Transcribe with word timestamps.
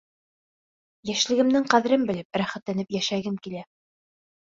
Йәшлегемдең 1.09 1.67
ҡәҙерен 1.73 2.05
белеп, 2.11 2.39
рәхәтләнеп 2.43 2.97
йәшәгем 2.97 3.37
килә. 3.45 3.63